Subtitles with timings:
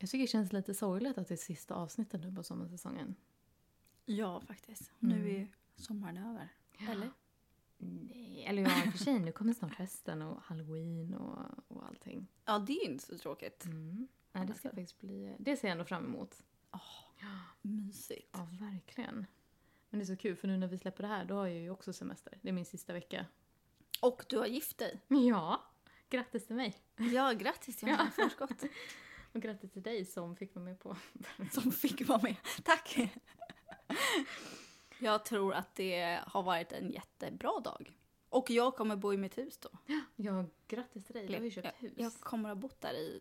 [0.00, 3.14] Jag tycker det känns lite sorgligt att det är sista avsnittet nu på sommarsäsongen.
[4.04, 4.92] Ja, faktiskt.
[5.00, 5.18] Mm.
[5.18, 6.48] Nu är ju sommaren över.
[6.90, 7.10] Eller?
[7.78, 11.86] Nej, eller ja, i och för sig, nu kommer snart hösten och halloween och, och
[11.86, 12.26] allting.
[12.44, 13.64] Ja, det är inte så tråkigt.
[13.64, 14.08] Mm.
[14.32, 15.36] Nej, det ska faktiskt bli...
[15.38, 16.42] Det ser jag ändå fram emot.
[17.62, 18.28] Mysigt.
[18.32, 19.26] Ja, verkligen.
[19.90, 21.58] Men det är så kul, för nu när vi släpper det här, då har jag
[21.58, 22.38] ju också semester.
[22.42, 23.26] Det är min sista vecka.
[24.00, 25.00] Och du har gift dig.
[25.08, 25.62] Ja,
[26.08, 26.76] grattis till mig.
[26.96, 28.64] Ja, grattis Johanna i förskott.
[29.32, 30.96] Och grattis till dig som fick vara med på...
[31.52, 32.36] Som fick vara med.
[32.64, 32.98] Tack!
[34.98, 37.92] Jag tror att det har varit en jättebra dag.
[38.28, 39.68] Och jag kommer bo i mitt hus då.
[40.16, 41.26] Ja, grattis till dig.
[41.26, 41.92] Du har ju köpt hus.
[41.96, 43.20] Jag kommer ha bott där i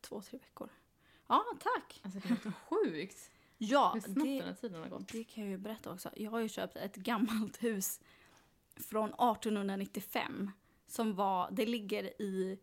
[0.00, 0.70] två, tre veckor.
[1.26, 2.00] Ja, tack!
[2.02, 3.30] Alltså det är helt sjukt.
[3.58, 5.08] Ja, Hur snabbt den det, här tiden har gått.
[5.08, 6.10] det kan jag ju berätta också.
[6.16, 8.00] Jag har ju köpt ett gammalt hus
[8.76, 10.50] från 1895.
[10.86, 12.58] Som var, det ligger i,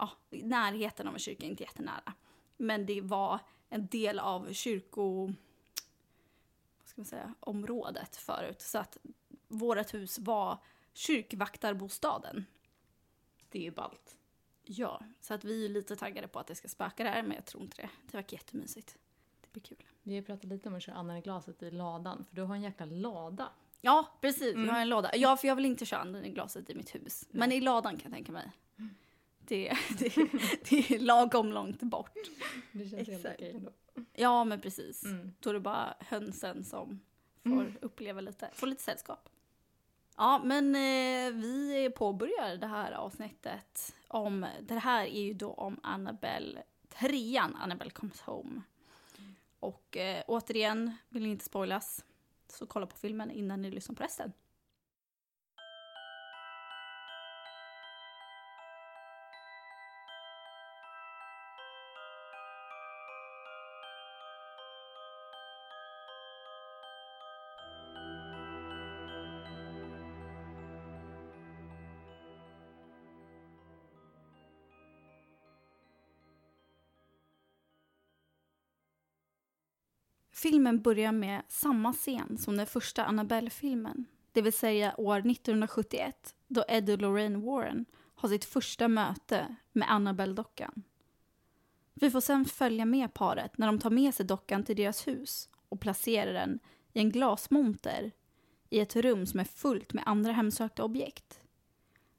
[0.00, 2.14] ja, närheten av en kyrka, inte jättenära.
[2.56, 5.26] Men det var en del av kyrko...
[6.78, 7.34] Vad ska man säga?
[7.40, 8.60] Området förut.
[8.60, 8.98] Så att
[9.48, 10.58] vårt hus var
[10.92, 12.46] kyrkvaktarbostaden.
[13.48, 14.16] Det är ju ballt.
[14.64, 17.46] Ja, så att vi är lite taggade på att det ska spöka där, men jag
[17.46, 17.90] tror inte det.
[18.10, 18.98] Det verkar jättemysigt.
[19.40, 19.84] Det blir kul.
[20.02, 22.54] Vi har pratat lite om att köra anden i glaset i ladan, för du har
[22.54, 23.48] en jäkla lada.
[23.80, 24.54] Ja, precis.
[24.54, 24.66] Mm.
[24.66, 25.16] Jag har en låda.
[25.16, 27.24] Ja, för jag vill inte köra anden i glaset i mitt hus.
[27.30, 28.52] Men i ladan kan jag tänka mig.
[29.50, 30.14] Det, det,
[30.68, 32.12] det är lagom långt bort.
[32.72, 33.34] Det känns helt Exakt.
[33.34, 33.70] okej ändå.
[34.14, 35.04] Ja, men precis.
[35.04, 35.32] Mm.
[35.40, 37.00] Då är det bara hönsen som
[37.42, 37.76] får Mm.
[37.80, 39.28] uppleva lite, får lite sällskap.
[40.16, 45.80] Ja, men eh, vi påbörjar det här avsnittet om, det här är ju då om
[45.82, 48.62] Annabelle, trean Annabelle comes home.
[49.60, 52.04] Och eh, återigen, vill inte spoilas,
[52.48, 54.32] så kolla på filmen innan ni lyssnar på resten.
[80.42, 84.04] Filmen börjar med samma scen som den första Annabelle-filmen.
[84.32, 87.84] Det vill säga år 1971 då Ed och Lorraine Warren
[88.14, 90.82] har sitt första möte med Annabelle-dockan.
[91.94, 95.48] Vi får sen följa med paret när de tar med sig dockan till deras hus
[95.68, 96.58] och placerar den
[96.92, 98.12] i en glasmonter
[98.70, 101.40] i ett rum som är fullt med andra hemsökta objekt.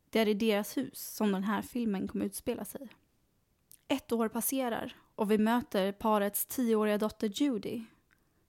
[0.10, 2.90] Det är i deras hus som den här filmen kommer utspela sig.
[3.88, 7.84] Ett år passerar och vi möter parets tioåriga dotter Judy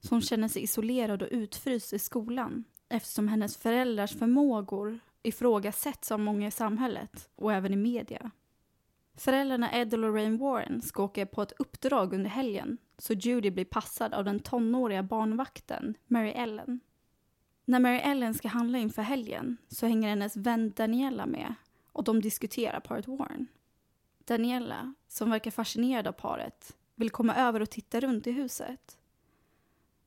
[0.07, 6.47] som känner sig isolerad och utfryst i skolan eftersom hennes föräldrars förmågor ifrågasätts av många
[6.47, 8.31] i samhället och även i media.
[9.15, 13.65] Föräldrarna Ed och Lorraine Warren ska åka på ett uppdrag under helgen så Judy blir
[13.65, 16.79] passad av den tonåriga barnvakten Mary Ellen.
[17.65, 21.55] När Mary Ellen ska handla inför helgen så hänger hennes vän Daniela med
[21.91, 23.47] och de diskuterar paret Warren.
[24.25, 28.97] Daniela, som verkar fascinerad av paret, vill komma över och titta runt i huset.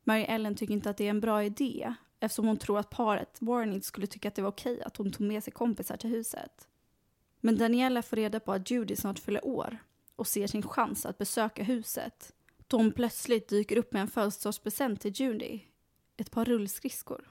[0.08, 3.38] Mary Ellen tycker inte att det är en bra idé eftersom hon tror att paret
[3.40, 6.10] Warren inte skulle tycka att det var okej att hon tog med sig kompisar till
[6.10, 6.68] huset.
[7.40, 9.78] Men Daniela får reda på att Judy snart fyller år
[10.16, 12.32] och ser sin chans att besöka huset
[12.66, 15.60] då hon plötsligt dyker upp med en födelsedagspresent till Judy,
[16.16, 17.30] ett par rullskridskor.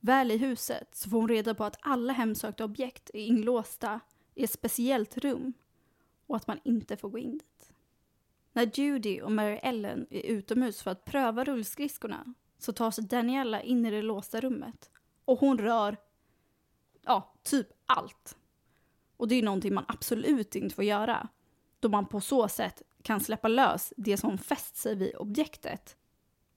[0.00, 4.00] Väl i huset så får hon reda på att alla hemsökta objekt är inlåsta
[4.34, 5.52] i ett speciellt rum
[6.26, 7.53] och att man inte får gå in dit.
[8.56, 13.62] När Judy och Mary Ellen är utomhus för att pröva rullskridskorna så tar sig Daniella
[13.62, 14.90] in i det låsta rummet
[15.24, 15.96] och hon rör,
[17.02, 18.36] ja, typ allt.
[19.16, 21.28] Och det är någonting man absolut inte får göra
[21.80, 25.96] då man på så sätt kan släppa lös det som fäst sig vid objektet.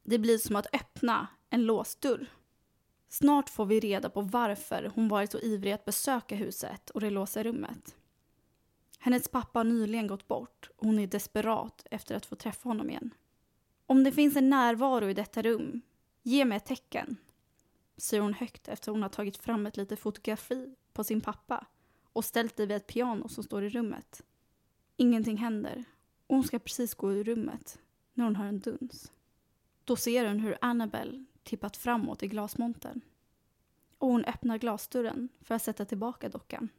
[0.03, 2.29] Det blir som att öppna en låst dörr.
[3.09, 7.09] Snart får vi reda på varför hon varit så ivrig att besöka huset och det
[7.09, 7.95] låsta rummet.
[9.07, 12.89] Hennes pappa har nyligen gått bort och hon är desperat efter att få träffa honom
[12.89, 13.13] igen.
[13.85, 15.81] Om det finns en närvaro i detta rum,
[16.23, 17.17] ge mig ett tecken,
[17.97, 21.65] säger hon högt efter hon har tagit fram ett litet fotografi på sin pappa
[22.13, 24.23] och ställt det vid ett piano som står i rummet.
[24.97, 25.83] Ingenting händer
[26.27, 27.79] och hon ska precis gå ur rummet
[28.13, 29.11] när hon hör en duns.
[29.83, 33.01] Då ser hon hur Annabelle tippat framåt i glasmontern.
[33.97, 36.69] Och hon öppnar glasdörren för att sätta tillbaka dockan.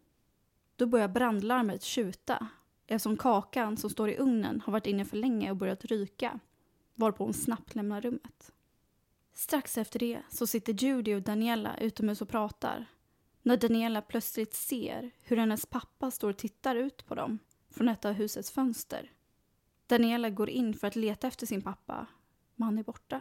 [0.79, 2.49] Då börjar brandlarmet tjuta
[2.87, 6.41] eftersom kakan som står i ugnen har varit inne för länge och börjat ryka
[6.95, 8.53] varpå hon snabbt lämnar rummet.
[9.33, 12.87] Strax efter det så sitter Judy och Daniela utomhus och pratar
[13.43, 17.39] när Daniela plötsligt ser hur hennes pappa står och tittar ut på dem
[17.71, 19.13] från ett av husets fönster.
[19.87, 22.07] Daniela går in för att leta efter sin pappa,
[22.55, 23.21] men han är borta.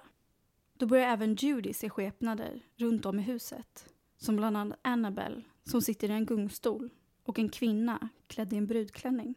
[0.73, 3.93] Då börjar även Judy se skepnader runt om i huset.
[4.17, 6.89] Som bland annat Annabelle, som sitter i en gungstol
[7.27, 9.35] och en kvinna klädd i en brudklänning.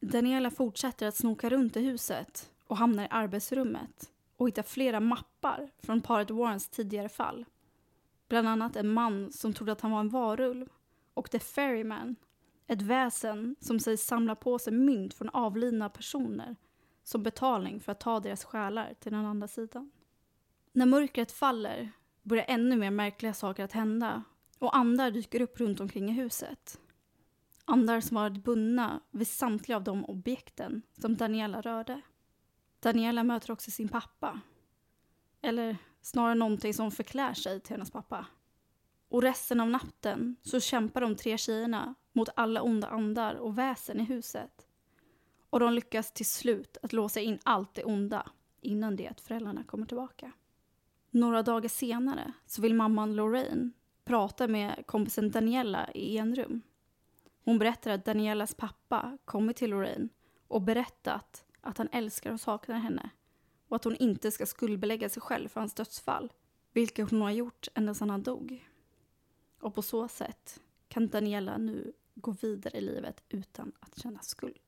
[0.00, 5.70] Daniela fortsätter att snoka runt i huset och hamnar i arbetsrummet och hittar flera mappar
[5.78, 7.44] från paret Warrens tidigare fall.
[8.28, 10.68] Bland annat en man som trodde att han var en varulv
[11.14, 12.16] och The Ferryman,
[12.66, 16.56] ett väsen som sägs samla på sig mynt från avlidna personer
[17.02, 19.90] som betalning för att ta deras själar till den andra sidan.
[20.72, 21.90] När mörkret faller
[22.22, 24.22] börjar ännu mer märkliga saker att hända
[24.58, 26.78] och andar dyker upp runt omkring i huset.
[27.64, 32.00] Andar som varit bundna vid samtliga av de objekten som Daniela rörde.
[32.80, 34.40] Daniela möter också sin pappa.
[35.40, 38.26] Eller snarare någonting som förklär sig till hennes pappa.
[39.08, 44.00] Och resten av natten så kämpar de tre tjejerna mot alla onda andar och väsen
[44.00, 44.66] i huset.
[45.50, 48.30] Och de lyckas till slut att låsa in allt det onda
[48.60, 50.32] innan det att föräldrarna kommer tillbaka.
[51.10, 53.72] Några dagar senare så vill mamman Lorraine
[54.04, 56.62] prata med kompisen Daniela i enrum.
[57.44, 60.08] Hon berättar att Danielas pappa kommit till Lorraine
[60.48, 63.10] och berättat att han älskar och saknar henne
[63.68, 66.32] och att hon inte ska skuldbelägga sig själv för hans dödsfall,
[66.72, 68.68] vilket hon har gjort ända sedan han dog.
[69.60, 74.58] Och på så sätt kan Daniela nu gå vidare i livet utan att känna skuld.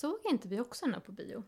[0.00, 1.44] Såg inte vi också den här på bio?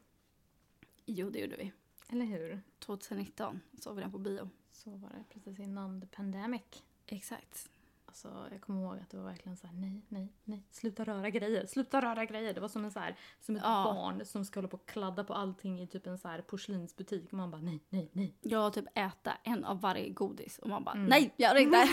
[1.06, 1.72] Jo, det gjorde vi.
[2.08, 2.62] Eller hur?
[2.78, 4.48] 2019 såg vi den på bio.
[4.72, 6.62] Så var det precis innan the pandemic.
[7.06, 7.68] Exakt.
[8.06, 11.30] Alltså, jag kommer ihåg att det var verkligen så här: nej, nej, nej, sluta röra
[11.30, 12.54] grejer, sluta röra grejer.
[12.54, 13.84] Det var som en så här, som ett Ja.
[13.94, 17.32] barn som ska hålla på och kladda på allting i typ en så här porslinsbutik.
[17.32, 18.34] Man bara nej, nej, nej.
[18.40, 21.06] Jag typ äta en av varje godis och man bara Mm.
[21.06, 21.88] nej, gör det inte.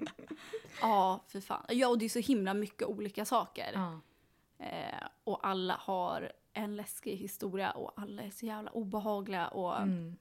[0.80, 1.64] ja, för fan.
[1.68, 3.70] Ja, och det är så himla mycket olika saker.
[3.74, 4.00] Ja.
[4.58, 10.16] Eh, och alla har en läskig historia och alla är så jävla obehagliga och Mm.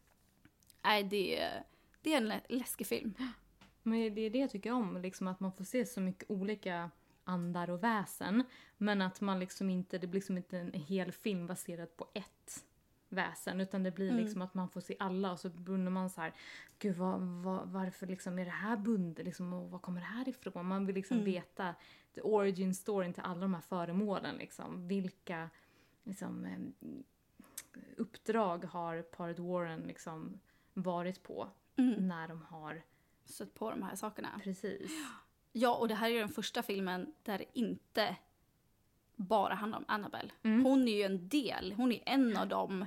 [0.84, 1.64] nej, det, är-
[2.02, 3.14] det är en lä- läskig film.
[3.84, 6.92] Men det är det jag tycker om, liksom att man får se så mycket olika
[7.24, 8.44] andar och väsen.
[8.78, 12.66] Men att man liksom inte, det blir liksom inte en hel film baserad på ett
[13.10, 13.62] väsen.
[13.62, 14.24] Utan det blir Mm.
[14.24, 16.34] liksom att man får se alla och så undrar man så här,
[16.80, 20.30] gud vad, vad, varför liksom är det här bundet liksom, och var kommer det här
[20.30, 20.66] ifrån?
[20.66, 21.26] Man vill liksom Mm.
[21.26, 21.76] veta
[22.24, 24.88] origin storyn till alla de här föremålen liksom.
[24.88, 25.50] Vilka
[26.04, 30.40] liksom, eh, uppdrag har paret Warren liksom
[30.74, 32.08] varit på Mm.
[32.08, 32.82] när de har
[33.26, 34.40] Stött på de här sakerna.
[34.44, 34.92] Precis.
[35.52, 38.16] Ja, och det här är ju den första filmen där det inte
[39.16, 40.32] bara handlar om Annabelle.
[40.44, 40.64] Mm.
[40.66, 42.86] Hon är ju en del, hon är en av de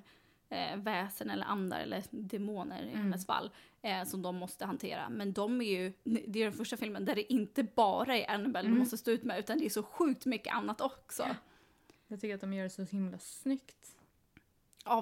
[0.49, 3.03] eh, väsen eller andar eller demoner i Mm.
[3.03, 3.51] hennes fall
[3.83, 5.09] eh, som de måste hantera.
[5.09, 8.67] Men de är ju, det är den första filmen där det inte bara är Annabelle
[8.67, 8.73] Mm.
[8.75, 11.23] de måste stå ut med utan det är så sjukt mycket annat också.
[11.23, 11.35] Ja,
[12.09, 13.95] Jag tycker att de gör det så himla snyggt.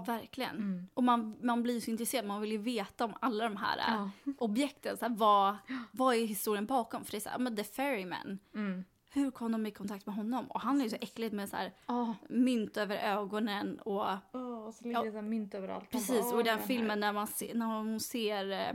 [0.06, 0.56] verkligen.
[0.56, 0.88] Mm.
[0.94, 3.84] Och man, man blir så intresserad, man vill ju veta om alla de här eh,
[4.24, 4.32] Ja.
[4.38, 4.96] objekten.
[4.96, 5.56] Så här, vad,
[5.92, 7.04] vad är historien bakom?
[7.04, 8.84] För det är så här, men The Ferryman, Mm.
[9.16, 10.46] Hur kom de i kontakt med honom?
[10.50, 12.12] Och han är ju så äckligt med så här Oh.
[12.28, 15.02] mynt över ögonen och och så ligger Ja.
[15.04, 15.90] det här mynt överallt.
[15.90, 18.68] Precis, bara, och i "Åh, den här." filmen när, man se, när hon ser eh,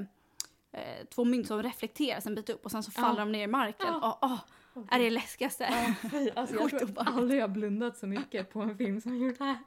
[0.72, 3.02] eh, två mynt som reflekteras en bit upp och sen så Ja.
[3.02, 3.88] faller de ner i marken.
[3.90, 4.12] Ja.
[4.22, 4.40] Och, åh,
[4.74, 5.64] Åh, är det läskigaste.
[6.04, 6.30] Ja, fy.
[6.36, 9.58] alltså, jag tror aldrig jag blundat så mycket på en film som gjort det här.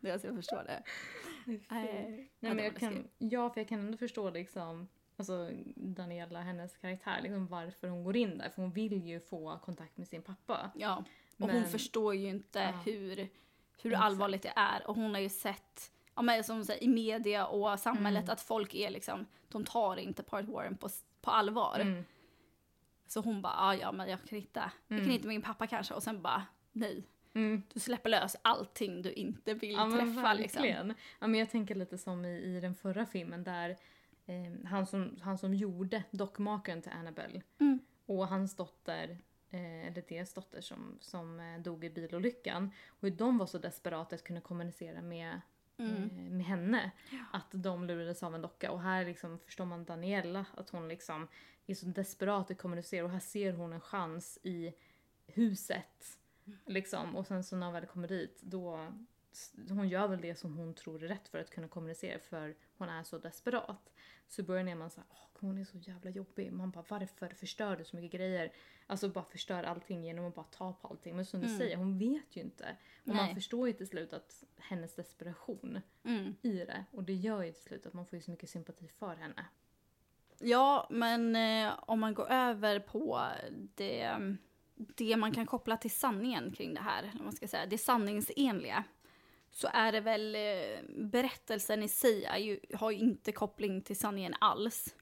[0.00, 0.82] Det, alltså, jag förstår det.
[1.46, 1.74] Nej, fy.
[1.74, 6.76] Nej, ja, men jag kan, ja, för jag kan ändå förstå liksom, alltså Daniela, hennes
[6.76, 8.48] karaktär, liksom varför hon går in där.
[8.48, 10.70] För hon vill ju få kontakt med sin pappa.
[10.74, 11.04] Ja,
[11.38, 12.70] och hon Men- förstår ju inte Ja.
[12.92, 13.28] hur,
[13.82, 14.86] hur allvarligt det är.
[14.86, 18.32] Och hon har ju sett ja, men som säger, i media och samhället Mm.
[18.32, 20.88] att folk är liksom, de tar inte Part Warren på,
[21.20, 21.78] på allvar.
[21.80, 22.04] Mm.
[23.06, 25.10] Så hon bara, ah, ja men jag kan hitta, jag kan Mm.
[25.10, 25.94] hitta min pappa kanske.
[25.94, 26.42] Och sen bara,
[26.72, 27.04] nej.
[27.34, 27.62] Mm.
[27.74, 30.62] Du släpper lös allting du inte vill Ja träffa liksom.
[30.62, 30.94] verkligen.
[31.18, 33.76] Ja, men jag tänker lite som i, i den förra filmen där
[34.26, 37.78] eh, han, som, han som gjorde dockmakaren till Annabelle Mm.
[38.06, 39.18] och hans dotter,
[39.50, 42.70] eh, eller deras dotter som, som eh, dog i bilolyckan.
[42.86, 45.40] Och hur de var så desperata att kunna kommunicera med,
[45.76, 45.94] Mm.
[46.02, 46.90] eh, med henne.
[47.10, 47.18] Ja.
[47.32, 48.70] Att de lurades av en docka.
[48.70, 51.28] Och här liksom förstår man Daniela, att hon liksom
[51.66, 54.74] är så desperat att kommunicera och här ser hon en chans i
[55.26, 56.18] huset.
[56.46, 56.58] Mm.
[56.66, 57.16] Liksom.
[57.16, 58.88] Och sen så när hon väl kommer dit då,
[59.68, 62.88] hon gör väl det som hon tror är rätt för att kunna kommunicera för hon
[62.88, 63.92] är så desperat.
[64.28, 66.52] Så i början är man såhär, åh hon är så jävla jobbig.
[66.52, 68.52] Man bara varför förstör du så mycket grejer?
[68.86, 71.16] Alltså bara förstör allting genom att bara ta på allting.
[71.16, 71.58] Men som du Mm.
[71.58, 72.76] säger, hon vet ju inte.
[73.02, 73.34] Och man Nej.
[73.34, 76.34] förstår ju till slut att hennes desperation Mm.
[76.42, 76.84] i det.
[76.90, 79.44] Och det gör ju till slut att man får ju så mycket sympati för henne.
[80.38, 83.22] Ja, men eh, om man går över på
[83.74, 84.16] det,
[84.74, 88.84] det man kan koppla till sanningen kring det här, man ska säga, det sanningsenliga,
[89.54, 93.96] så är det väl eh, berättelsen i sig är ju, har ju inte koppling till
[93.96, 94.94] sanningen alls.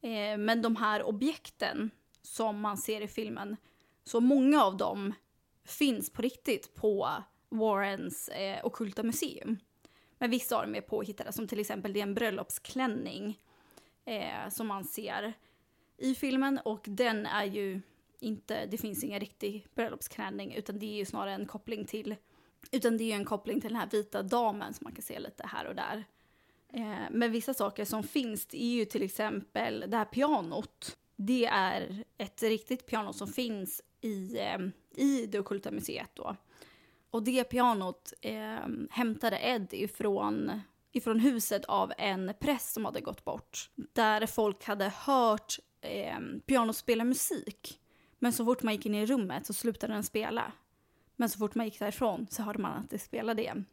[0.00, 1.90] Eh, men de här objekten
[2.22, 3.56] som man ser i filmen,
[4.04, 5.14] så många av dem
[5.64, 9.58] finns på riktigt på Warrens eh, ockulta museum.
[10.18, 13.40] Men vissa av dem är påhittade, som till exempel det är en bröllopsklänning
[14.04, 15.32] eh, som man ser
[15.96, 17.80] i filmen och den är ju
[18.20, 22.16] inte, det finns ingen riktig bröllopsklänning utan det är ju snarare en koppling till,
[22.70, 25.18] utan det är ju en koppling till den här vita damen som man kan se
[25.18, 26.04] lite här och där.
[26.72, 30.96] Eh, men vissa saker som finns det är ju till exempel det här pianot.
[31.16, 34.58] Det är ett riktigt piano som finns i, eh,
[34.94, 36.36] i det ockulta museet då.
[37.10, 40.50] Och det pianot eh, hämtade Ed ifrån
[40.92, 43.70] ifrån huset av en präst som hade gått bort.
[43.92, 47.80] Där folk hade hört eh, pianot spela musik.
[48.18, 50.52] Men så fort man gick in i rummet så slutade den spela.
[51.16, 53.64] Men så fort man gick därifrån så hörde man att det spelade igen.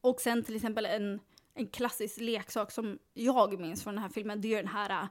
[0.00, 1.20] Och sen till exempel en,
[1.54, 5.08] en klassisk leksak som jag minns från den här filmen, det är ju den här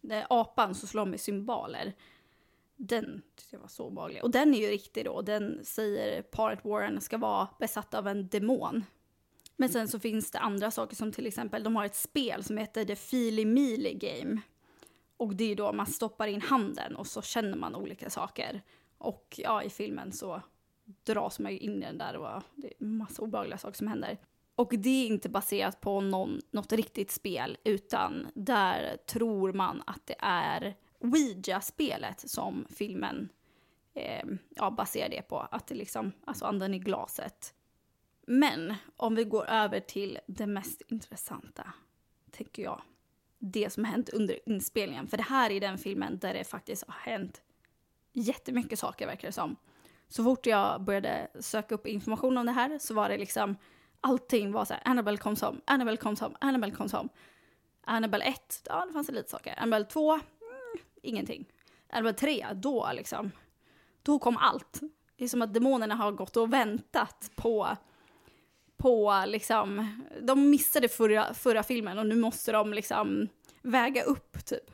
[0.00, 1.92] den apan som slår med symboler.
[2.76, 4.24] Den tyckte jag var så obehaglig.
[4.24, 5.22] Och den är ju riktig då.
[5.22, 8.84] Den säger paret Warren ska vara besatt av en demon.
[9.56, 12.56] Men sen så finns det andra saker som till exempel, de har ett spel som
[12.56, 14.40] heter The Feely Mealy Game.
[15.16, 18.62] Och det är då man stoppar in handen och så känner man olika saker.
[18.98, 20.42] Och ja, i filmen så
[21.04, 24.18] dras man ju in i den där och det är massa obehagliga saker som händer.
[24.54, 30.06] Och det är inte baserat på någon, något riktigt spel utan där tror man att
[30.06, 33.28] det är Ouija-spelet som filmen
[33.94, 35.38] eh, ja, baserar det på.
[35.38, 37.54] Att det liksom, alltså anden i glaset.
[38.26, 41.72] Men om vi går över till det mest intressanta,
[42.30, 42.82] tänker jag.
[43.38, 45.06] Det som har hänt under inspelningen.
[45.06, 47.42] För det här är den filmen där det faktiskt har hänt
[48.12, 49.56] jättemycket saker verkar det som.
[50.08, 53.56] Så fort jag började söka upp information om det här så var det liksom
[54.00, 57.08] allting var så här, Annabelle kom som, Annabelle kom som, Annabelle kom som.
[57.84, 59.54] Annabelle 1, ja det fanns lite saker.
[59.58, 60.22] Annabelle 2, mm,
[61.02, 61.44] ingenting.
[61.90, 63.30] Annabelle 3, då liksom,
[64.02, 64.80] då kom allt.
[65.16, 67.76] Det är som att demonerna har gått och väntat på
[68.76, 69.86] på liksom,
[70.22, 73.28] de missade förra, förra filmen och nu måste de liksom
[73.62, 74.70] väga upp typ.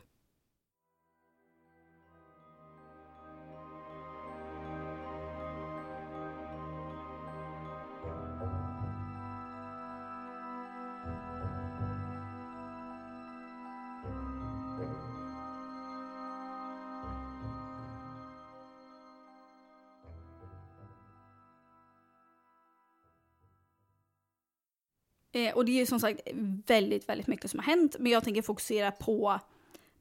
[25.32, 26.20] Eh, och det är ju som sagt
[26.66, 27.96] väldigt, väldigt mycket som har hänt.
[27.98, 29.40] Men jag tänker fokusera på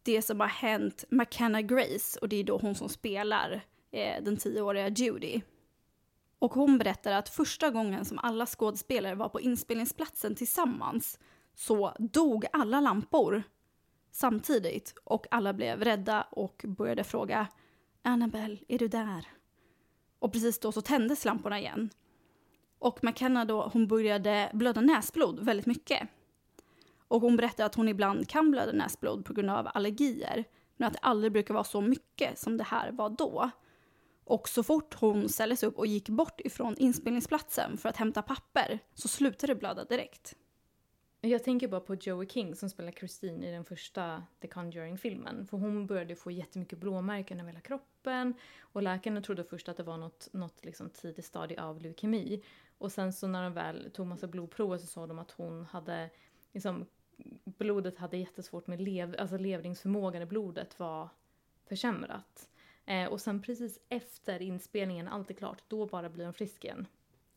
[0.04, 2.20] det som har hänt McKenna Grace.
[2.20, 3.62] Och det är då hon som spelar
[3.92, 5.42] eh, den tioåriga Judy.
[6.40, 11.20] Och hon berättar att första gången som alla skådespelare var på inspelningsplatsen tillsammans
[11.56, 13.44] så dog alla lampor
[14.12, 14.94] samtidigt.
[15.04, 17.48] Och alla blev rädda och började fråga
[18.02, 19.28] Annabelle, är du där?
[20.20, 21.90] Och precis då så tändes lamporna igen.
[22.82, 26.08] Och McKenna då, hon började blöda näsblod väldigt mycket.
[27.08, 30.44] Och hon berättade att hon ibland kan blöda näsblod på grund av allergier.
[30.78, 33.50] Men att det aldrig brukar vara så mycket som det här var då.
[34.24, 38.80] Och så fort hon ställdes upp och gick bort ifrån inspelningsplatsen för att hämta papper
[38.94, 40.36] så slutade det blöda direkt.
[41.24, 45.48] Jag tänker bara på Joey King som spelar Christine i den första The Conjuring-filmen.
[45.48, 48.34] För hon började få jättemycket blåmärken över hela kroppen.
[48.62, 52.44] Och läkarna trodde först att det var något, något liksom tidigt stadie av leukemi.
[52.82, 56.10] Och sen så när de väl tog massa blodprover så sa de att hon hade
[56.52, 56.86] liksom,
[57.46, 61.10] blodet hade jättesvårt med lev, alltså levringsförmågan i blodet var
[61.70, 62.50] försämrat.
[62.86, 66.88] Eh, och sen precis efter inspelningen, allt är klart, då bara blir hon frisk igen.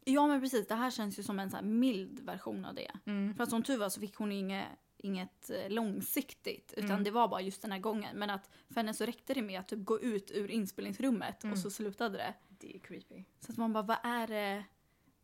[0.04, 2.90] Ja men precis, det här känns ju som en så mild version av det.
[3.06, 3.34] Mm.
[3.34, 6.74] För att som tur var så fick hon inget, inget eh, långsiktigt.
[6.76, 7.04] Utan Mm.
[7.04, 8.16] det var bara just den här gången.
[8.18, 11.52] Men att för henne så räckte det med att typ gå ut ur inspelningsrummet Mm.
[11.52, 12.34] och så slutade det.
[12.48, 13.24] Det är creepy.
[13.40, 14.64] Så att man bara, vad är det,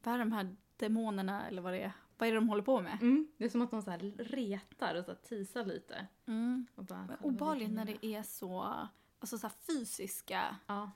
[0.02, 1.92] vad är de här demonerna eller vad det är?
[2.18, 2.98] Vad är det de håller på med?
[3.02, 3.28] Mm.
[3.36, 6.06] Det är som att de så retar och så teasar lite.
[6.26, 6.66] Mm.
[6.74, 8.76] Och bara, Obehagligt när det är så,
[9.18, 10.90] alltså så fysiska Ja,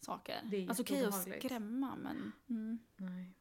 [0.00, 0.40] saker.
[0.44, 1.44] Det är alltså okej att jätteobehagligt.
[1.44, 2.32] skrämma men...
[2.48, 2.78] Mm.
[2.96, 3.32] nej.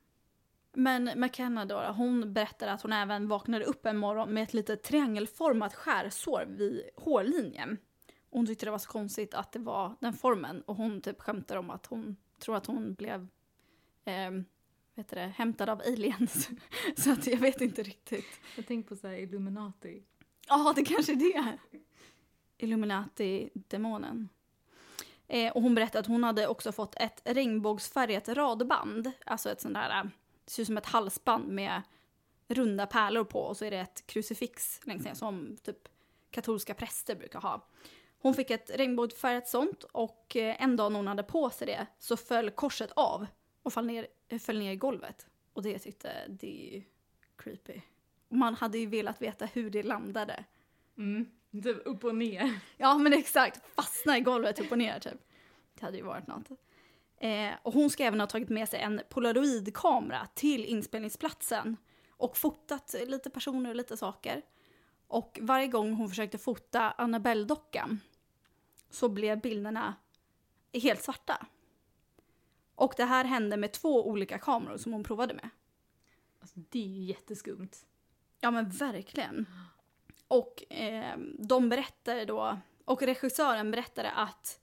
[0.77, 4.83] Men McKenna då, hon berättar att hon även vaknade upp en morgon med ett litet
[4.83, 7.77] triangelformat skärsår vid hårlinjen.
[8.29, 11.21] Och hon tyckte det var så konstigt att det var den formen och hon typ
[11.21, 13.27] skämtar om att hon tror att hon blev
[14.05, 14.31] eh,
[14.95, 16.49] vet det, hämtad av aliens.
[16.97, 18.41] så att jag vet inte riktigt.
[18.55, 20.03] Jag tänkte på så här Illuminati.
[20.47, 21.57] Ja, det kanske är det.
[22.57, 24.29] Illuminati-demonen.
[25.27, 29.11] Eh, och hon berättade att hon hade också fått ett regnbågsfärgat radband.
[29.25, 30.03] Alltså ett sånt där,
[30.45, 31.81] det ser ut som ett halsband med
[32.47, 35.87] runda pärlor på och så är det ett krucifix längst ner som typ
[36.31, 37.67] katolska präster brukar ha.
[38.21, 41.87] Hon fick ett regnbågsfärgat sånt och eh, en dag när hon hade på sig det
[41.99, 43.25] så föll korset av
[43.63, 44.07] och föll ner,
[44.39, 45.27] föll ner i golvet.
[45.53, 46.83] Och det tyckte, det är ju
[47.35, 47.81] creepy.
[48.29, 50.43] Man hade ju velat veta hur det landade.
[50.97, 51.31] Mm.
[51.63, 52.59] Typ upp och ner.
[52.77, 55.27] Ja men exakt, fastna i golvet upp och ner typ.
[55.73, 56.49] Det hade ju varit något.
[57.17, 61.77] Eh, och hon ska även ha tagit med sig en polaroidkamera till inspelningsplatsen
[62.09, 64.41] och fotat lite personer och lite saker.
[65.07, 67.99] Och varje gång hon försökte fota Annabelle-dockan
[68.89, 69.95] så blev bilderna
[70.73, 71.45] helt svarta.
[72.75, 75.49] Och det här hände med två olika kameror som hon provade med.
[76.41, 77.69] Alltså det är ju jätteskumt.
[78.39, 79.45] Ja men verkligen.
[80.27, 84.59] Och eh, de berättade då, och regissören berättade att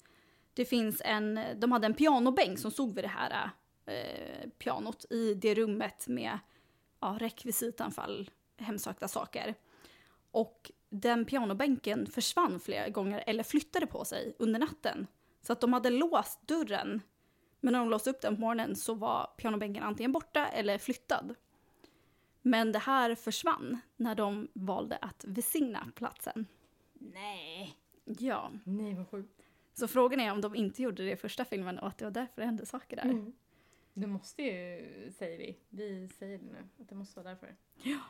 [0.54, 3.50] det finns en, de hade en pianobänk som stod vid det här
[3.86, 6.38] eh, pianot i det rummet med
[7.00, 9.54] ja, rekvisitanfall, hemsökta saker.
[10.30, 15.06] Och den pianobänken försvann flera gånger eller flyttade på sig under natten.
[15.42, 17.00] Så att de hade låst dörren.
[17.64, 21.34] Men när de låste upp den på morgonen så var pianobänken antingen borta eller flyttad.
[22.42, 26.46] Men det här försvann när de valde att besigna platsen.
[26.92, 27.76] Nej.
[28.04, 28.52] Ja.
[28.64, 29.42] Nej vad sjukt.
[29.74, 32.12] Så frågan är om de inte gjorde det i första filmen och att det var
[32.12, 33.02] därför det hände saker där.
[33.02, 33.32] Mm.
[33.94, 35.58] Det måste ju, säger vi.
[35.68, 37.56] Vi säger det nu, att det måste vara därför.
[37.82, 38.00] Ja.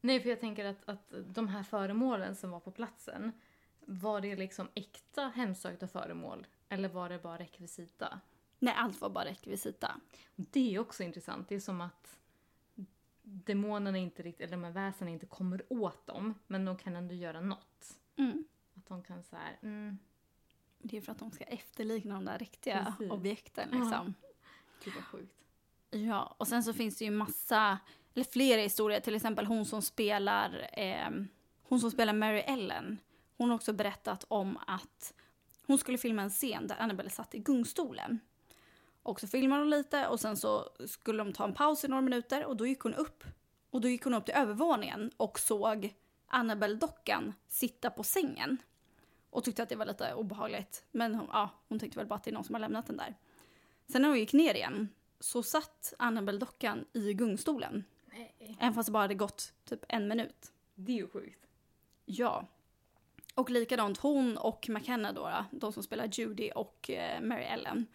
[0.00, 3.32] Nej, för jag tänker att, att de här föremålen som var på platsen,
[3.80, 6.46] var det liksom äkta hemsökta föremål?
[6.68, 8.20] Eller var det bara rekvisita?
[8.58, 10.00] Nej, allt var bara rekvisita.
[10.36, 11.48] Det är också intressant.
[11.48, 12.18] Det är som att
[13.22, 17.14] demonerna inte riktigt, eller de här väsena inte kommer åt dem, men de kan ändå
[17.14, 17.98] göra något.
[18.16, 18.44] Mm.
[18.74, 19.98] Att de kan så här, mm,
[20.78, 23.12] Det är för att de ska efterlikna de där riktiga Precis.
[23.12, 23.78] objekten Ja.
[23.78, 24.14] liksom.
[24.84, 25.34] gud vad sjukt.
[25.90, 27.78] Ja, och sen så finns det ju massa,
[28.14, 31.10] eller flera historier, till exempel hon som spelar, eh,
[31.62, 32.98] hon som spelar Mary Ellen.
[33.36, 35.14] Hon har också berättat om att
[35.66, 38.20] hon skulle filma en scen där Annabelle satt i gungstolen.
[39.04, 42.00] Och så filmade hon lite och sen så skulle de ta en paus i några
[42.00, 43.24] minuter och då gick hon upp.
[43.70, 45.94] Och då gick hon upp till övervåningen och såg
[46.26, 48.58] Annabelle-dockan sitta på sängen.
[49.30, 50.84] Och tyckte att det var lite obehagligt.
[50.90, 52.96] Men hon, ja, hon tyckte väl bara att det är någon som har lämnat den
[52.96, 53.14] där.
[53.88, 54.88] Sen när hon gick ner igen
[55.20, 57.84] så satt Annabelle-dockan i gungstolen.
[58.06, 58.56] Nej.
[58.60, 60.52] Även fast det bara hade gått typ en minut.
[60.74, 61.46] Det är ju sjukt.
[62.04, 62.46] Ja.
[63.34, 67.86] Och likadant hon och McKenna då, då, de som spelar Judy och eh, Mary Ellen.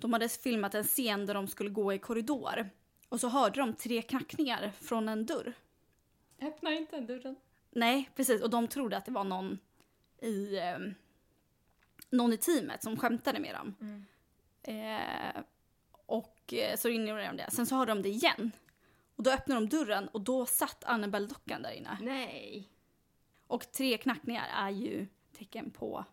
[0.00, 2.70] De hade filmat en scen där de skulle gå i korridor.
[3.08, 5.52] Och så hörde de tre knackningar från en dörr.
[6.40, 7.36] Öppna inte dörren.
[7.70, 8.42] Nej, precis.
[8.42, 9.58] Och de trodde att det var någon
[10.18, 10.78] i, eh,
[12.10, 13.74] någon i teamet som skämtade med dem.
[13.80, 14.04] Mm.
[14.62, 15.42] Eh,
[16.06, 17.50] och eh, så ignorerade de det.
[17.50, 18.50] Sen så hörde de det igen.
[19.16, 21.98] Och då öppnade de dörren och då satt Annabelle-dockan där inne.
[22.00, 22.68] Nej.
[23.46, 25.06] Och tre knackningar är ju
[25.38, 26.04] tecken på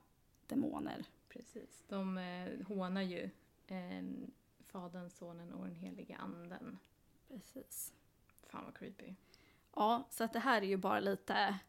[0.47, 1.05] demoner.
[1.29, 1.83] Precis.
[1.87, 3.29] De eh, hånar ju
[3.67, 4.03] eh,
[4.67, 6.77] Fadern, Sonen och den helige Anden.
[7.27, 7.93] Precis.
[8.47, 9.15] Fan vad creepy.
[9.75, 11.59] Ja, så att det här är ju bara lite,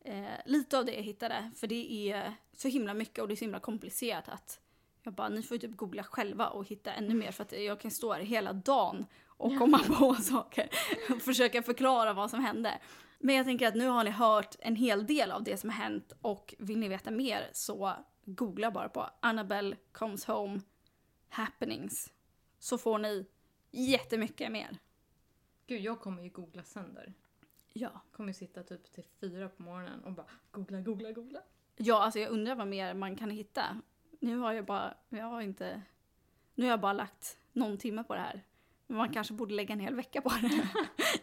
[0.00, 1.50] eh, lite av det jag hittade.
[1.56, 4.60] För det är så himla mycket och det är så himla komplicerat att
[5.02, 7.80] jag bara, ni får ju typ googla själva och hitta ännu mer för att jag
[7.80, 10.68] kan stå här hela dagen och komma på saker
[11.10, 12.78] och försöka förklara vad som hände.
[13.18, 15.76] Men jag tänker att nu har ni hört en hel del av det som har
[15.76, 17.92] hänt och vill ni veta mer så
[18.24, 20.60] googla bara på Annabelle comes home
[21.34, 22.12] happenings
[22.58, 23.26] så får ni
[23.70, 24.78] jättemycket mer.
[25.66, 27.14] Gud, jag kommer ju googla sönder.
[27.72, 27.90] Ja.
[28.12, 31.40] Kommer ju sitta typ till fyra på morgonen och bara googla, googla, googla.
[31.76, 33.80] Ja, alltså jag undrar vad mer man kan hitta.
[34.20, 35.82] Nu har jag bara, jag har inte,
[36.54, 38.42] nu har jag bara lagt någon timme på det här.
[38.86, 40.68] Men man kanske borde lägga en hel vecka på det.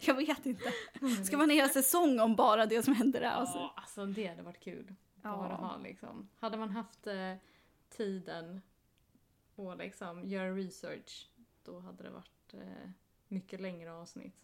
[0.00, 0.72] jag vet inte.
[1.24, 3.30] Ska man en hel säsong om bara det som händer där?
[3.30, 3.58] Alltså.
[3.58, 4.94] Ja, alltså det hade varit kul.
[5.22, 5.36] Ja.
[5.36, 6.28] Bara ha liksom.
[6.38, 7.34] Hade man haft eh,
[7.90, 8.60] tiden
[9.66, 11.30] och liksom göra research,
[11.64, 12.90] då hade det varit eh,
[13.28, 14.34] mycket längre avsnitt.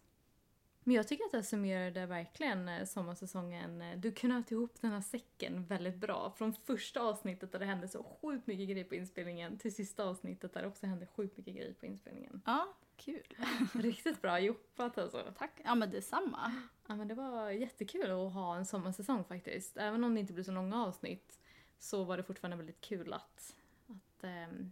[0.83, 4.01] Men jag tycker att det summerade verkligen eh, sommarsäsongen.
[4.01, 6.33] Du knöt ihop den här säcken väldigt bra.
[6.37, 10.53] Från första avsnittet där det hände så sjukt mycket grejer på inspelningen till sista avsnittet
[10.53, 12.41] där det också hände sjukt mycket grejer på inspelningen.
[12.45, 13.35] Ja, Kul.
[13.73, 15.33] Riktigt bra jobbat alltså.
[15.37, 15.61] Tack.
[15.63, 16.53] Ja men detsamma.
[16.87, 19.77] Ja men det var jättekul att ha en sommarsäsong faktiskt.
[19.77, 21.39] Även om det inte blir så långa avsnitt
[21.77, 23.55] så var det fortfarande väldigt kul att,
[23.87, 24.71] att ehm,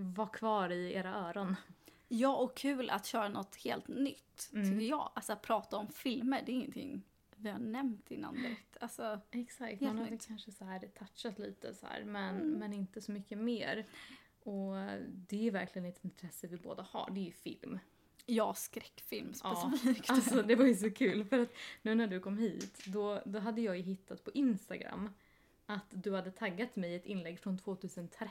[0.00, 1.56] vara kvar i era öron.
[2.08, 4.50] Ja och kul att köra något helt nytt.
[4.52, 4.70] Mm.
[4.70, 5.10] Tycker jag.
[5.14, 7.02] Alltså att prata om filmer, det är ingenting
[7.36, 8.76] vi har nämnt innan direkt.
[8.80, 10.26] Alltså, Exakt, man nytt.
[10.26, 12.50] kanske så här touchat lite så här, men, Mm.
[12.50, 13.86] men inte så mycket mer.
[14.42, 14.74] Och
[15.08, 17.78] det är verkligen ett intresse vi båda har, det är ju film.
[18.26, 20.10] ja, skräckfilm Ja, specifikt.
[20.10, 23.38] Alltså det var ju så kul för att nu när du kom hit då, då
[23.38, 25.10] hade jag ju hittat på Instagram
[25.66, 28.28] att du hade taggat mig i ett inlägg från 2013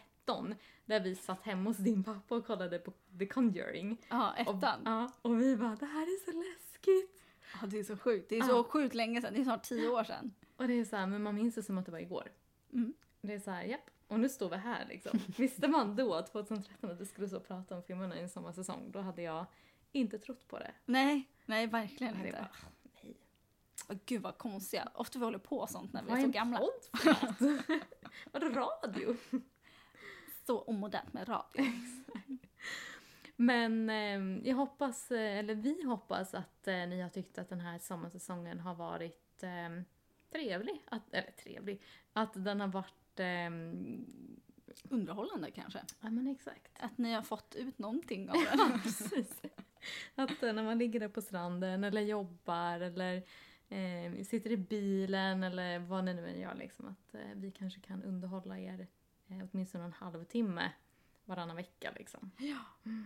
[0.86, 3.98] där vi satt hemma hos din pappa och kollade på The Conjuring.
[4.10, 4.82] Ja, Och, ettan.
[4.86, 7.22] ja, och vi bara det här är så läskigt.
[7.62, 8.30] Ja, det är så sjukt.
[8.30, 8.46] Det är Ja.
[8.46, 9.34] så sjukt länge sedan.
[9.34, 10.34] Det är snart tio år sedan.
[10.58, 12.32] Och det är så här, men man minns det som att det var igår.
[12.74, 12.94] Mm.
[13.22, 13.90] Det är så här, japp.
[14.08, 15.20] Och nu står vi här liksom.
[15.38, 19.00] Visste man då, 2013, att vi skulle så prata om filmerna i en sommarsäsong, då
[19.00, 19.46] hade jag
[19.92, 20.72] inte trott på det.
[20.86, 22.32] Nej, nej verkligen inte.
[22.32, 22.48] bara,
[23.04, 23.16] nej.
[23.90, 24.90] Åh, Gud vad konstiga.
[24.94, 26.58] Ofta vi håller på sånt när vi Vad är är så en gamla.
[26.58, 27.82] podd för något?
[28.32, 29.16] Vadå radio?
[30.48, 31.66] Så omodernt med radio.
[33.36, 37.62] Men eh, jag hoppas, eh, eller vi hoppas att eh, ni har tyckt att den
[37.62, 39.82] här sommarsäsongen har varit eh,
[40.32, 40.82] trevlig.
[40.86, 41.82] Att, eller trevlig.
[42.14, 43.20] Att den har varit...
[43.20, 43.50] Eh,
[44.90, 45.80] Underhållande kanske.
[46.02, 46.72] ja men exakt.
[46.80, 48.80] Att ni har fått ut någonting av det.
[48.84, 49.42] Precis.
[50.16, 53.16] Att eh, när man ligger där på stranden eller jobbar eller
[53.70, 56.88] eh, sitter i bilen eller vad ni nu än gör liksom.
[56.88, 58.88] Att eh, vi kanske kan underhålla er
[59.28, 60.72] åtminstone en halvtimme
[61.26, 62.32] varannan vecka liksom.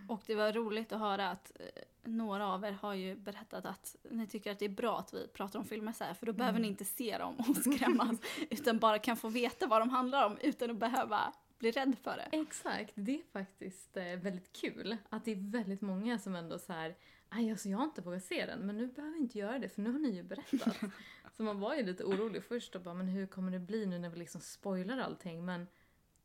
[0.08, 1.66] Och det var roligt att höra att eh,
[2.04, 5.28] några av er har ju berättat att ni tycker att det är bra att vi
[5.28, 6.62] pratar om filmer så här för då behöver Mm.
[6.62, 10.38] ni inte se dem och skrämmas utan bara kan få veta vad de handlar om
[10.42, 12.36] utan att behöva bli rädd för det.
[12.40, 16.72] Exakt, det är faktiskt eh, väldigt kul att det är väldigt många som ändå så
[16.72, 16.96] här,
[17.28, 19.68] aj alltså jag har inte vågat se den men nu behöver jag inte göra det
[19.68, 20.76] för nu har ni ju berättat.
[21.36, 23.98] så man var ju lite orolig först och bara men hur kommer det bli nu
[23.98, 25.66] när vi liksom spoilar allting men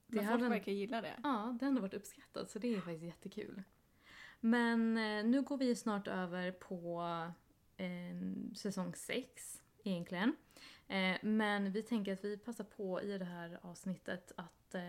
[0.07, 1.19] det Men folk den- verkar gilla det.
[1.23, 3.63] Ja, det har varit uppskattat så det är faktiskt jättekul.
[4.39, 7.01] Men eh, nu går vi snart över på
[7.77, 10.35] eh, säsong 6 egentligen.
[10.87, 14.81] Eh, men vi tänker att vi passar på i det här avsnittet att eh,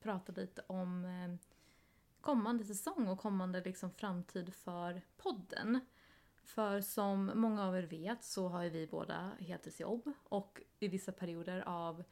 [0.00, 1.48] prata lite om eh,
[2.20, 5.80] kommande säsong och kommande liksom, framtid för podden.
[6.44, 11.12] För som många av er vet så har ju vi båda heltidsjobb och i vissa
[11.12, 12.04] perioder av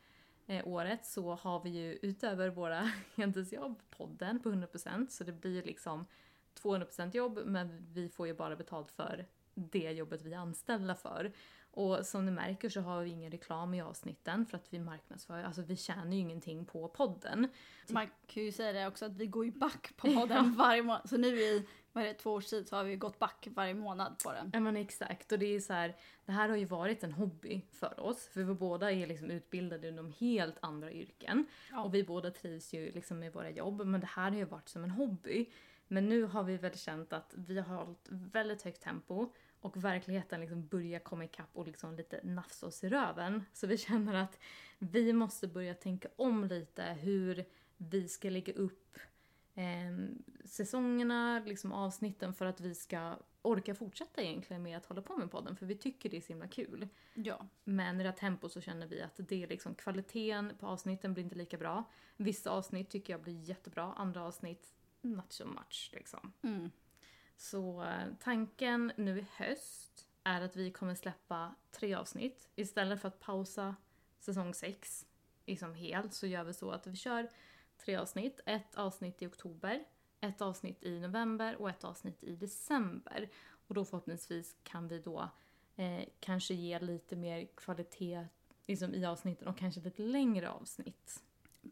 [0.50, 5.62] eh, året så har vi ju utöver våra heltidsjobb podden på 100% så det blir
[5.62, 6.06] liksom
[6.62, 11.32] 200% jobb men vi får ju bara betalt för det jobbet vi är anställda för.
[11.72, 15.42] Och som ni märker så har vi ingen reklam i avsnitten för att vi marknadsför,
[15.42, 17.48] alltså vi tjänar ju ingenting på podden.
[17.88, 21.08] Man kan ju säga det också att vi går ju back på podden varje månad.
[21.08, 23.74] Så nu i vad är det, två års tid så har vi gått back varje
[23.74, 24.50] månad på den.
[24.52, 27.62] Ja men exakt och det är så här, det här har ju varit en hobby
[27.70, 31.46] för oss för vi båda är liksom utbildade inom helt andra yrken.
[31.70, 31.82] Ja.
[31.82, 34.68] Och vi båda trivs ju liksom med våra jobb men det här har ju varit
[34.68, 35.50] som en hobby.
[35.88, 40.40] Men nu har vi väl känt att vi har hållit väldigt högt tempo och verkligheten
[40.40, 43.44] liksom börjar komma ikapp och liksom lite nafsa oss i röven.
[43.52, 44.38] Så vi känner att
[44.78, 47.44] vi måste börja tänka om lite hur
[47.76, 48.98] vi ska lägga upp
[49.54, 55.16] eh, säsongerna, liksom avsnitten för att vi ska orka fortsätta egentligen med att hålla på
[55.16, 56.88] med podden för vi tycker det är så himla kul.
[57.14, 57.46] Ja.
[57.64, 61.14] Men i det här tempo så känner vi att det är liksom kvaliteten på avsnitten
[61.14, 61.84] blir inte lika bra.
[62.16, 66.32] Vissa avsnitt tycker jag blir jättebra, andra avsnitt not so much liksom.
[66.42, 66.70] Mm.
[67.40, 72.48] Så eh, tanken nu i höst är att vi kommer släppa tre avsnitt.
[72.56, 73.76] Istället för att pausa
[74.18, 75.06] säsong 6
[75.46, 77.28] liksom helt så gör vi så att vi kör
[77.84, 78.40] tre avsnitt.
[78.46, 79.84] Ett avsnitt i oktober,
[80.20, 83.28] ett avsnitt i november och ett avsnitt i december.
[83.66, 85.30] Och då förhoppningsvis kan vi då
[85.76, 88.26] eh, kanske ge lite mer kvalitet
[88.66, 91.22] liksom, i avsnitten och kanske lite längre avsnitt.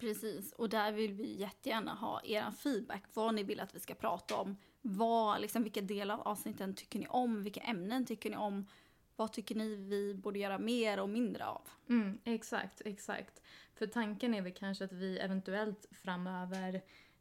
[0.01, 3.03] Precis, och där vill vi jättegärna ha er feedback.
[3.15, 4.57] Vad ni vill att vi ska prata om.
[4.91, 7.43] Vad, liksom, vilka delar av avsnitten tycker ni om?
[7.43, 8.67] Vilka ämnen tycker ni om?
[9.17, 11.63] Vad tycker ni vi borde göra mer och mindre av?
[11.89, 13.43] Mm, exakt, exakt.
[13.75, 16.75] För tanken är väl kanske att vi eventuellt framöver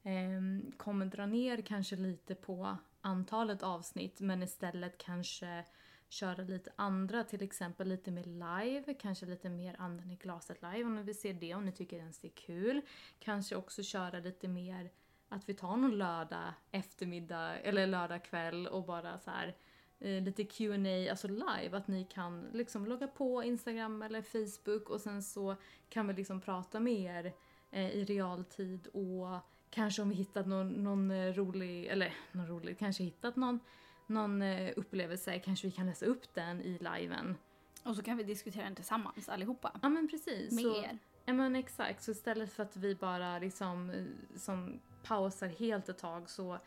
[0.04, 5.66] eh, kommer dra ner kanske lite på antalet avsnitt men istället kanske
[6.10, 10.84] köra lite andra, till exempel lite mer live, kanske lite mer anden i glaset live
[10.84, 12.82] om ni vill se det, om ni tycker ens det är kul.
[13.20, 14.90] Kanske också köra lite mer
[15.30, 19.56] att vi tar någon lördag eftermiddag eller lördag kväll och bara så här
[20.00, 25.02] eh, lite Q&A, alltså live, att ni kan liksom logga på Instagram eller Facebook och
[25.02, 25.56] sen så
[25.90, 27.34] kan vi liksom prata med er
[27.72, 29.28] eh, i realtid och
[29.70, 33.60] kanske om vi hittat någon, någon eh, rolig, eller någon rolig, kanske hittat någon,
[34.08, 34.42] någon
[34.76, 37.38] upplevelse, kanske vi kan läsa upp den i liven.
[37.84, 39.80] Och så kan vi diskutera den tillsammans allihopa.
[39.82, 40.52] Ja men precis.
[40.52, 40.98] Med så, er.
[41.26, 46.30] Ja men exakt, så istället för att vi bara liksom som pausar helt ett tag
[46.30, 46.60] så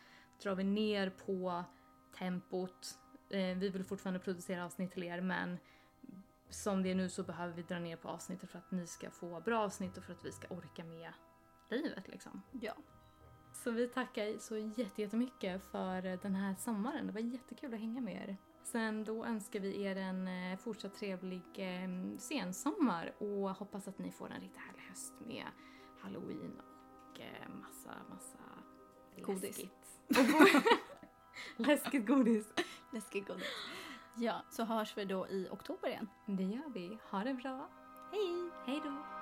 [0.42, 1.64] drar vi ner på
[2.18, 2.98] tempot.
[3.31, 5.59] Eh, vi vill fortfarande producera avsnitt till er men
[6.50, 9.11] som det är nu så behöver vi dra ner på avsnittet för att ni ska
[9.11, 11.12] få bra avsnitt och för att vi ska orka med
[11.70, 12.42] livet liksom.
[12.53, 12.72] Ja.
[13.53, 17.07] Så vi tackar så jätte- jättemycket för den här sommaren.
[17.07, 18.37] Det var jättekul att hänga med er.
[18.62, 24.12] Sen då önskar vi er en eh, fortsatt trevlig eh, sensommar och hoppas att ni
[24.12, 25.46] får en riktigt härlig höst med
[26.00, 26.61] halloween
[27.20, 28.38] och eh, massa, massa
[29.22, 29.42] Godis.
[29.42, 30.00] läskigt.
[31.56, 32.46] läskigt godis.
[32.92, 33.46] Läskig godis.
[34.16, 36.09] Ja, så hörs vi då i oktober igen.
[36.26, 36.98] Det gör vi.
[37.11, 37.68] Ha det bra.
[38.12, 38.50] Hej!
[38.66, 39.19] Hej då.